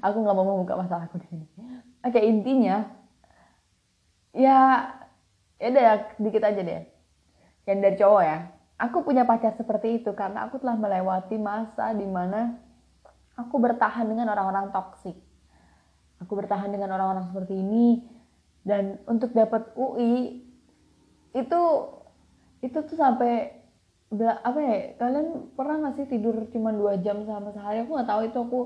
Aku 0.00 0.24
nggak 0.24 0.32
mau 0.32 0.48
membuka 0.48 0.80
masalahku 0.80 1.20
di 1.20 1.28
sini. 1.28 1.44
Oke 2.00 2.24
intinya 2.24 2.88
ya 4.32 4.88
ya 5.60 5.68
ya, 5.68 5.92
sedikit 6.16 6.40
aja 6.40 6.56
deh. 6.56 6.88
Yang 7.68 7.78
dari 7.84 7.96
cowok 8.00 8.22
ya. 8.24 8.38
Aku 8.80 9.04
punya 9.04 9.28
pacar 9.28 9.52
seperti 9.60 10.00
itu 10.00 10.16
karena 10.16 10.48
aku 10.48 10.56
telah 10.56 10.72
melewati 10.72 11.36
masa 11.36 11.92
di 11.92 12.08
mana 12.08 12.56
aku 13.36 13.60
bertahan 13.60 14.08
dengan 14.08 14.32
orang-orang 14.32 14.72
toksik. 14.72 15.20
Aku 16.24 16.32
bertahan 16.32 16.72
dengan 16.72 16.96
orang-orang 16.96 17.28
seperti 17.28 17.60
ini 17.60 18.00
dan 18.64 19.00
untuk 19.08 19.32
dapat 19.32 19.72
UI 19.72 20.44
itu 21.32 21.62
itu 22.60 22.78
tuh 22.84 22.98
sampai 22.98 23.56
apa 24.18 24.58
ya 24.58 24.76
kalian 24.98 25.54
pernah 25.54 25.86
gak 25.86 26.02
sih 26.02 26.06
tidur 26.10 26.34
cuma 26.50 26.74
dua 26.74 26.98
jam 26.98 27.22
sama 27.24 27.54
sehari? 27.54 27.86
Aku 27.86 27.94
nggak 27.94 28.10
tahu 28.10 28.20
itu 28.26 28.38
aku 28.42 28.60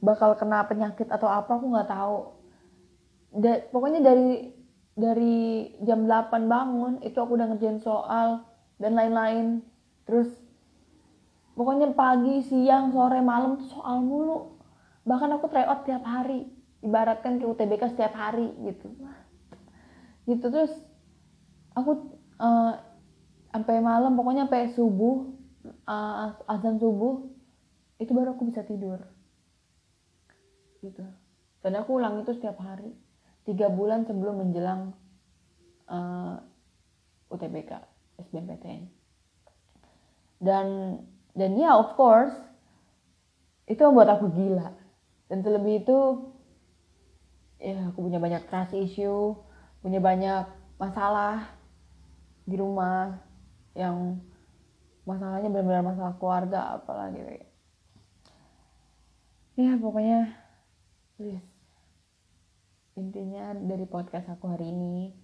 bakal 0.00 0.32
kena 0.40 0.64
penyakit 0.64 1.08
atau 1.12 1.28
apa 1.28 1.52
aku 1.52 1.66
nggak 1.68 1.90
tahu. 1.92 2.18
Da, 3.36 3.60
pokoknya 3.68 4.00
dari 4.00 4.56
dari 4.96 5.68
jam 5.84 6.08
8 6.08 6.48
bangun 6.48 7.04
itu 7.04 7.20
aku 7.20 7.36
udah 7.36 7.52
ngerjain 7.52 7.78
soal 7.84 8.48
dan 8.80 8.96
lain-lain. 8.96 9.60
Terus 10.08 10.32
pokoknya 11.52 11.92
pagi 11.92 12.40
siang 12.40 12.96
sore 12.96 13.20
malam 13.20 13.60
tuh 13.60 13.68
soal 13.76 14.00
mulu. 14.00 14.56
Bahkan 15.04 15.30
aku 15.36 15.46
tryout 15.52 15.84
tiap 15.84 16.02
hari 16.08 16.48
ibaratkan 16.80 17.36
ke 17.36 17.44
UTBK 17.44 17.92
setiap 17.92 18.16
hari 18.16 18.48
gitu 18.64 18.88
gitu 20.26 20.46
terus 20.50 20.72
aku 21.72 22.18
uh, 22.42 22.74
sampai 23.54 23.80
malam 23.80 24.18
pokoknya 24.18 24.50
sampai 24.50 24.74
subuh 24.74 25.32
uh, 25.86 26.36
azan 26.50 26.76
subuh 26.82 27.24
itu 27.96 28.12
baru 28.12 28.36
aku 28.36 28.52
bisa 28.52 28.60
tidur. 28.66 29.00
Gitu. 30.84 31.00
Dan 31.64 31.72
aku 31.80 31.96
ulang 31.96 32.20
itu 32.20 32.36
setiap 32.36 32.60
hari 32.60 32.92
tiga 33.48 33.72
bulan 33.72 34.04
sebelum 34.04 34.42
menjelang 34.42 34.92
uh, 35.88 36.36
UTBK 37.32 37.72
SBMPTN 38.26 38.90
dan 40.42 40.98
dan 41.32 41.50
ya 41.56 41.76
of 41.76 41.96
course 41.96 42.32
itu 43.66 43.82
membuat 43.82 44.20
aku 44.20 44.30
gila. 44.30 44.70
Dan 45.26 45.42
terlebih 45.42 45.82
itu 45.82 45.98
ya 47.58 47.90
aku 47.90 48.06
punya 48.06 48.22
banyak 48.22 48.46
trust 48.46 48.76
issue 48.78 49.34
punya 49.86 50.02
banyak 50.02 50.50
masalah 50.82 51.46
di 52.42 52.58
rumah 52.58 53.22
yang 53.78 54.18
masalahnya 55.06 55.46
benar-benar 55.46 55.94
masalah 55.94 56.18
keluarga 56.18 56.74
apalagi 56.74 57.22
ya 59.54 59.78
pokoknya 59.78 60.34
please. 61.14 61.46
Intinya 62.98 63.54
dari 63.54 63.86
podcast 63.86 64.26
aku 64.26 64.50
hari 64.50 64.74
ini 64.74 65.14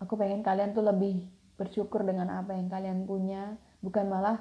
aku 0.00 0.16
pengen 0.16 0.40
kalian 0.40 0.72
tuh 0.72 0.80
lebih 0.88 1.28
bersyukur 1.60 2.00
dengan 2.00 2.32
apa 2.40 2.56
yang 2.56 2.72
kalian 2.72 3.04
punya. 3.04 3.60
Bukan 3.84 4.08
malah 4.08 4.40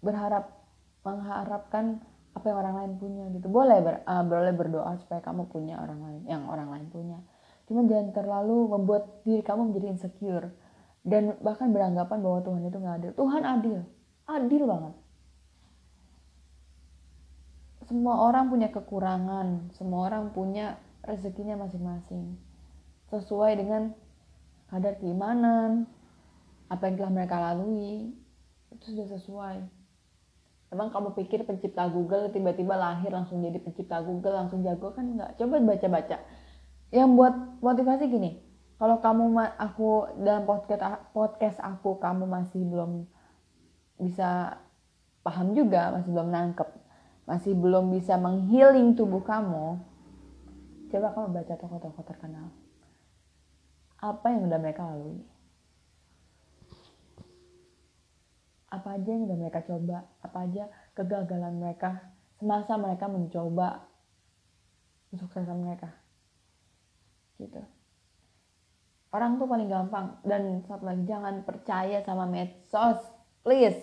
berharap 0.00 0.48
mengharapkan 1.04 2.00
apa 2.32 2.44
yang 2.48 2.56
orang 2.56 2.74
lain 2.80 2.92
punya 2.96 3.24
gitu. 3.36 3.52
Boleh 3.52 3.84
ber, 3.84 3.94
uh, 4.08 4.24
boleh 4.24 4.52
berdoa 4.56 4.96
supaya 4.96 5.20
kamu 5.20 5.44
punya 5.52 5.76
orang 5.76 6.00
lain 6.00 6.22
yang 6.24 6.48
orang 6.48 6.72
lain 6.72 6.88
punya 6.88 7.20
cuman 7.68 7.84
jangan 7.84 8.08
terlalu 8.16 8.72
membuat 8.72 9.22
diri 9.28 9.44
kamu 9.44 9.70
menjadi 9.70 9.86
insecure. 9.92 10.48
Dan 11.04 11.36
bahkan 11.44 11.70
beranggapan 11.70 12.18
bahwa 12.24 12.40
Tuhan 12.42 12.62
itu 12.64 12.76
nggak 12.80 12.96
adil. 13.00 13.12
Tuhan 13.14 13.42
adil. 13.44 13.78
Adil 14.28 14.62
banget. 14.64 14.94
Semua 17.88 18.14
orang 18.28 18.48
punya 18.52 18.68
kekurangan. 18.72 19.72
Semua 19.76 20.08
orang 20.08 20.32
punya 20.32 20.80
rezekinya 21.04 21.56
masing-masing. 21.60 22.36
Sesuai 23.08 23.56
dengan 23.56 23.96
kadar 24.68 25.00
keimanan 25.00 25.88
apa 26.68 26.92
yang 26.92 27.00
telah 27.00 27.12
mereka 27.12 27.40
lalui 27.40 28.12
itu 28.68 28.84
sudah 28.92 29.08
sesuai. 29.16 29.58
Emang 30.68 30.92
kamu 30.92 31.16
pikir 31.16 31.48
pencipta 31.48 31.88
Google 31.88 32.28
tiba-tiba 32.28 32.76
lahir 32.76 33.08
langsung 33.08 33.40
jadi 33.40 33.56
pencipta 33.56 34.04
Google 34.04 34.36
langsung 34.36 34.60
jago 34.60 34.92
kan? 34.92 35.08
Nggak. 35.08 35.40
Coba 35.40 35.56
baca-baca 35.64 36.20
yang 36.94 37.16
buat 37.16 37.60
motivasi 37.60 38.08
gini 38.08 38.40
kalau 38.78 39.02
kamu 39.02 39.34
aku 39.58 40.18
dalam 40.22 40.46
podcast 40.46 41.02
podcast 41.10 41.58
aku 41.60 41.98
kamu 41.98 42.24
masih 42.24 42.62
belum 42.64 43.04
bisa 43.98 44.56
paham 45.26 45.52
juga 45.52 45.92
masih 45.92 46.14
belum 46.14 46.30
nangkep 46.30 46.68
masih 47.28 47.52
belum 47.52 47.92
bisa 47.92 48.16
menghealing 48.16 48.96
tubuh 48.96 49.20
kamu 49.20 49.82
coba 50.88 51.12
kamu 51.12 51.28
baca 51.36 51.54
tokoh-tokoh 51.60 52.04
terkenal. 52.04 52.48
Apa 54.00 54.32
yang 54.32 54.48
udah 54.48 54.58
mereka 54.58 54.88
lalui? 54.88 55.20
Apa 58.68 59.00
aja 59.00 59.08
yang 59.08 59.24
udah 59.24 59.38
mereka 59.40 59.64
coba, 59.64 60.04
apa 60.20 60.38
aja 60.44 60.64
kegagalan 60.92 61.56
mereka? 61.56 62.14
Semasa 62.36 62.76
mereka 62.76 63.08
mencoba 63.08 63.88
kesuksesan 65.10 65.58
mereka. 65.64 65.97
Gitu. 67.38 67.62
Orang 69.14 69.40
tuh 69.40 69.48
paling 69.48 69.70
gampang. 69.70 70.20
Dan 70.26 70.60
satu 70.68 70.84
lagi 70.84 71.08
jangan 71.08 71.46
percaya 71.46 72.04
sama 72.04 72.28
medsos, 72.28 73.00
please. 73.40 73.78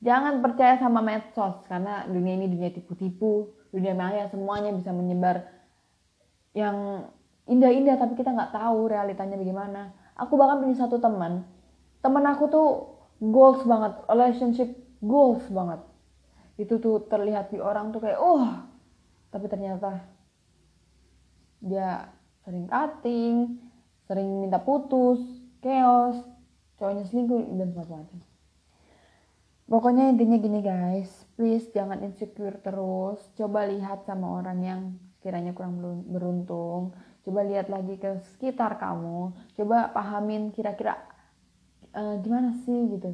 Jangan 0.00 0.40
percaya 0.40 0.78
sama 0.80 1.04
medsos. 1.04 1.60
Karena 1.68 2.06
dunia 2.08 2.38
ini 2.38 2.46
dunia 2.48 2.70
tipu-tipu, 2.72 3.52
dunia 3.74 3.92
maya 3.92 4.30
semuanya 4.30 4.72
bisa 4.72 4.94
menyebar 4.94 5.44
yang 6.56 7.06
indah-indah 7.44 8.00
tapi 8.00 8.16
kita 8.16 8.32
nggak 8.32 8.54
tahu 8.56 8.88
realitanya 8.88 9.36
bagaimana. 9.36 9.92
Aku 10.18 10.34
bahkan 10.34 10.64
punya 10.64 10.74
satu 10.74 10.98
teman, 10.98 11.46
teman 12.00 12.24
aku 12.24 12.48
tuh 12.48 12.68
goals 13.20 13.62
banget. 13.68 13.92
Relationship 14.08 14.70
goals 15.04 15.44
banget. 15.52 15.84
Itu 16.58 16.82
tuh 16.82 17.06
terlihat 17.06 17.54
di 17.54 17.62
orang 17.62 17.94
tuh 17.94 18.02
kayak 18.02 18.18
oh 18.18 18.66
tapi 19.28 19.44
ternyata 19.46 20.08
dia 21.60 22.08
sering 22.48 22.64
cutting 22.64 23.60
sering 24.08 24.40
minta 24.40 24.56
putus 24.56 25.20
chaos 25.60 26.16
cowoknya 26.80 27.04
selingkuh 27.04 27.42
dan 27.58 27.74
macam-macam. 27.74 28.18
Pokoknya 29.68 30.08
intinya 30.08 30.38
gini 30.40 30.64
guys. 30.64 31.28
Please 31.36 31.68
jangan 31.76 32.00
insecure 32.00 32.56
terus. 32.64 33.20
Coba 33.36 33.68
lihat 33.68 34.08
sama 34.08 34.40
orang 34.40 34.58
yang 34.64 34.80
kiranya 35.20 35.52
kurang 35.52 35.76
beruntung. 36.08 36.96
Coba 37.26 37.44
lihat 37.44 37.68
lagi 37.68 38.00
ke 38.00 38.16
sekitar 38.32 38.80
kamu. 38.80 39.36
Coba 39.60 39.92
pahamin 39.92 40.56
kira-kira 40.56 40.96
uh, 41.92 42.16
gimana 42.24 42.56
sih 42.64 42.96
gitu. 42.96 43.12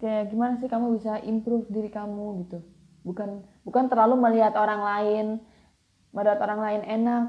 Kayak 0.00 0.32
gimana 0.32 0.56
sih 0.56 0.70
kamu 0.70 0.96
bisa 0.96 1.20
improve 1.28 1.68
diri 1.68 1.92
kamu 1.92 2.48
gitu. 2.48 2.64
Bukan 3.04 3.44
bukan 3.68 3.84
terlalu 3.92 4.16
melihat 4.16 4.56
orang 4.56 4.80
lain 4.80 5.26
melihat 6.10 6.40
orang 6.42 6.60
lain 6.64 6.82
enak 6.88 7.24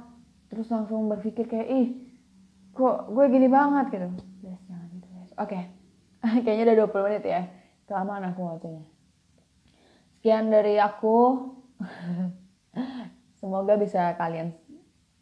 terus 0.51 0.67
langsung 0.67 1.07
berpikir 1.07 1.47
kayak 1.47 1.69
ih 1.71 1.87
kok 2.75 3.07
gue 3.07 3.25
gini 3.31 3.47
banget 3.47 3.85
gitu. 3.95 4.09
Gitu 4.43 5.11
oke. 5.39 5.59
Kayaknya 6.45 6.63
udah 6.69 6.77
20 6.91 7.07
menit 7.07 7.23
ya. 7.25 7.41
Kelamaan 7.89 8.29
aku 8.29 8.41
waktunya. 8.45 8.83
Sekian 10.19 10.53
dari 10.53 10.77
aku. 10.77 11.49
Semoga 13.41 13.73
bisa 13.79 14.13
kalian 14.19 14.53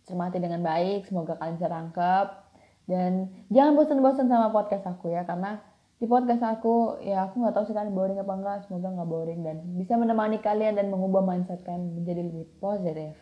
cermati 0.04 0.42
dengan 0.42 0.66
baik. 0.66 1.08
Semoga 1.08 1.40
kalian 1.40 1.56
bisa 1.56 1.72
tangkap 1.72 2.50
dan 2.90 3.30
jangan 3.54 3.78
bosan-bosan 3.78 4.26
sama 4.26 4.50
podcast 4.50 4.90
aku 4.90 5.14
ya 5.14 5.22
karena 5.22 5.62
di 6.02 6.10
podcast 6.10 6.42
aku 6.42 6.98
ya 7.06 7.30
aku 7.30 7.46
nggak 7.46 7.54
tahu 7.54 7.70
sih 7.70 7.76
kalian 7.78 7.94
boring 7.94 8.18
apa 8.18 8.34
enggak 8.34 8.58
semoga 8.66 8.90
nggak 8.90 9.10
boring 9.14 9.46
dan 9.46 9.62
bisa 9.78 9.94
menemani 9.94 10.42
kalian 10.42 10.74
dan 10.74 10.90
mengubah 10.90 11.22
mindset 11.22 11.62
kalian 11.62 11.94
menjadi 11.94 12.26
lebih 12.26 12.50
positif. 12.58 13.14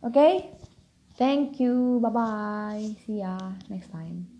Oke? 0.00 0.14
okay? 0.14 0.32
Thank 1.20 1.60
you. 1.60 2.00
Bye 2.02 2.10
bye 2.10 2.96
see 3.06 3.20
ya 3.20 3.36
next 3.70 3.92
time 3.92 4.39